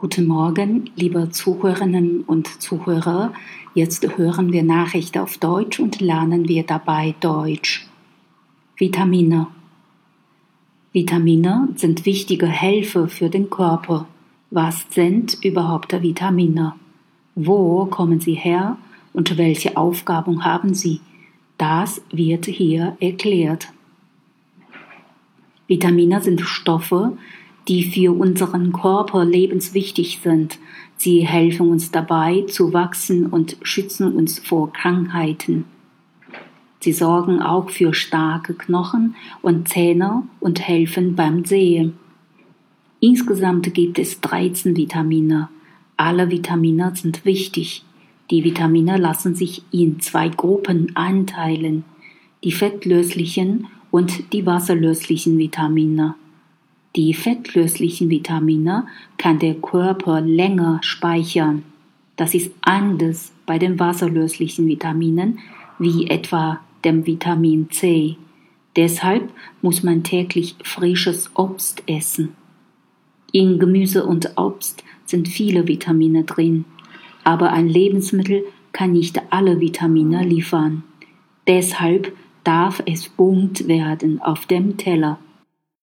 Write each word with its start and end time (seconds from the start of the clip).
Guten 0.00 0.28
Morgen, 0.28 0.90
liebe 0.94 1.28
Zuhörerinnen 1.30 2.20
und 2.20 2.62
Zuhörer. 2.62 3.32
Jetzt 3.74 4.16
hören 4.16 4.52
wir 4.52 4.62
Nachrichten 4.62 5.18
auf 5.18 5.38
Deutsch 5.38 5.80
und 5.80 6.00
lernen 6.00 6.46
wir 6.46 6.62
dabei 6.62 7.16
Deutsch. 7.18 7.84
Vitamine. 8.76 9.48
Vitamine 10.92 11.70
sind 11.74 12.06
wichtige 12.06 12.46
Helfer 12.46 13.08
für 13.08 13.28
den 13.28 13.50
Körper. 13.50 14.06
Was 14.52 14.86
sind 14.90 15.36
überhaupt 15.42 15.92
Vitamine? 16.00 16.74
Wo 17.34 17.86
kommen 17.86 18.20
sie 18.20 18.34
her 18.34 18.78
und 19.12 19.36
welche 19.36 19.76
Aufgaben 19.76 20.44
haben 20.44 20.74
sie? 20.74 21.00
Das 21.56 22.00
wird 22.12 22.46
hier 22.46 22.96
erklärt. 23.00 23.72
Vitamine 25.66 26.22
sind 26.22 26.40
Stoffe, 26.42 27.18
die 27.68 27.84
für 27.84 28.12
unseren 28.18 28.72
Körper 28.72 29.24
lebenswichtig 29.24 30.20
sind. 30.22 30.58
Sie 30.96 31.20
helfen 31.26 31.68
uns 31.68 31.90
dabei 31.90 32.42
zu 32.48 32.72
wachsen 32.72 33.26
und 33.26 33.56
schützen 33.62 34.14
uns 34.14 34.38
vor 34.38 34.72
Krankheiten. 34.72 35.64
Sie 36.80 36.92
sorgen 36.92 37.42
auch 37.42 37.70
für 37.70 37.92
starke 37.92 38.54
Knochen 38.54 39.16
und 39.42 39.68
Zähne 39.68 40.22
und 40.40 40.66
helfen 40.66 41.14
beim 41.14 41.44
Sehen. 41.44 41.94
Insgesamt 43.00 43.72
gibt 43.74 43.98
es 43.98 44.20
13 44.20 44.76
Vitamine. 44.76 45.48
Alle 45.96 46.30
Vitamine 46.30 46.92
sind 46.94 47.24
wichtig. 47.24 47.84
Die 48.30 48.44
Vitamine 48.44 48.96
lassen 48.96 49.34
sich 49.34 49.62
in 49.70 50.00
zwei 50.00 50.28
Gruppen 50.28 50.94
einteilen. 50.96 51.84
Die 52.44 52.52
fettlöslichen 52.52 53.66
und 53.90 54.32
die 54.32 54.46
wasserlöslichen 54.46 55.38
Vitamine. 55.38 56.14
Die 56.98 57.14
fettlöslichen 57.14 58.10
Vitamine 58.10 58.88
kann 59.18 59.38
der 59.38 59.54
Körper 59.54 60.20
länger 60.20 60.80
speichern. 60.82 61.62
Das 62.16 62.34
ist 62.34 62.50
anders 62.60 63.30
bei 63.46 63.56
den 63.56 63.78
wasserlöslichen 63.78 64.66
Vitaminen 64.66 65.38
wie 65.78 66.08
etwa 66.08 66.58
dem 66.84 67.06
Vitamin 67.06 67.70
C. 67.70 68.16
Deshalb 68.74 69.30
muss 69.62 69.84
man 69.84 70.02
täglich 70.02 70.56
frisches 70.64 71.30
Obst 71.36 71.84
essen. 71.86 72.30
In 73.30 73.60
Gemüse 73.60 74.04
und 74.04 74.36
Obst 74.36 74.82
sind 75.04 75.28
viele 75.28 75.68
Vitamine 75.68 76.24
drin, 76.24 76.64
aber 77.22 77.52
ein 77.52 77.68
Lebensmittel 77.68 78.42
kann 78.72 78.90
nicht 78.90 79.22
alle 79.30 79.60
Vitamine 79.60 80.24
liefern. 80.24 80.82
Deshalb 81.46 82.12
darf 82.42 82.82
es 82.86 83.08
bunt 83.08 83.68
werden 83.68 84.20
auf 84.20 84.46
dem 84.46 84.78
Teller. 84.78 85.20